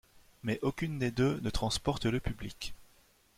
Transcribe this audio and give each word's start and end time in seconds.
Mais 0.41 0.57
aucune 0.63 0.97
des 0.97 1.11
deux 1.11 1.39
ne 1.41 1.51
transporte 1.51 2.07
le 2.07 2.19
public. 2.19 2.73